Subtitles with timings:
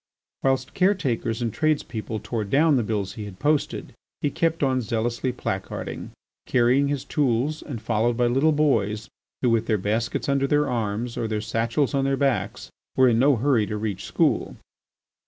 [0.41, 5.31] Whilst caretakers and tradespeople tore down the bills he had posted, he kept on zealously
[5.31, 6.09] placarding,
[6.47, 9.09] carrying his tools and followed by little boys
[9.43, 13.19] who, with their baskets under their arms or their satchels on their backs, were in
[13.19, 14.57] no hurry to reach school.